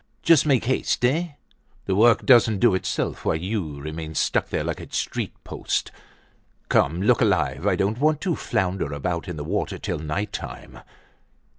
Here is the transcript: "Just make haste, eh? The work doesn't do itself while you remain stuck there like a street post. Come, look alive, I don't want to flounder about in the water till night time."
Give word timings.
"Just 0.23 0.47
make 0.47 0.63
haste, 0.65 1.05
eh? 1.05 1.33
The 1.85 1.93
work 1.93 2.25
doesn't 2.25 2.57
do 2.57 2.73
itself 2.73 3.23
while 3.23 3.35
you 3.35 3.79
remain 3.79 4.15
stuck 4.15 4.49
there 4.49 4.63
like 4.63 4.79
a 4.81 4.91
street 4.91 5.33
post. 5.43 5.91
Come, 6.69 7.03
look 7.03 7.21
alive, 7.21 7.67
I 7.67 7.75
don't 7.75 7.99
want 7.99 8.19
to 8.21 8.35
flounder 8.35 8.93
about 8.93 9.27
in 9.27 9.37
the 9.37 9.43
water 9.43 9.77
till 9.77 9.99
night 9.99 10.33
time." 10.33 10.79